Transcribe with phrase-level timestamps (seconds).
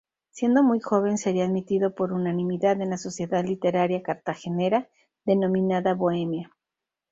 [0.31, 4.89] Siendo muy joven, sería admitido por unanimidad en la Sociedad Literaria cartagenera,
[5.25, 6.51] denominada "Bohemia".